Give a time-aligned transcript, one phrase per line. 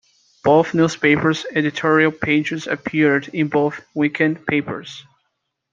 [0.43, 5.05] Both newspapers' editorial pages appeared in both weekend papers.